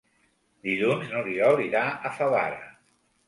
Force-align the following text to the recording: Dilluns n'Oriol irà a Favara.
Dilluns 0.67 1.11
n'Oriol 1.11 1.61
irà 1.65 1.83
a 1.89 2.13
Favara. 2.21 2.59